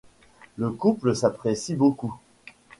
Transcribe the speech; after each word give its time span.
Le 0.57 0.71
couple 0.71 1.15
s'apprécie 1.15 1.75
beaucoup. 1.75 2.15